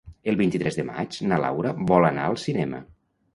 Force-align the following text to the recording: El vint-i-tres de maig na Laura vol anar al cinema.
El 0.31 0.37
vint-i-tres 0.37 0.77
de 0.79 0.85
maig 0.87 1.17
na 1.33 1.39
Laura 1.43 1.75
vol 1.93 2.09
anar 2.11 2.25
al 2.31 2.41
cinema. 2.47 2.83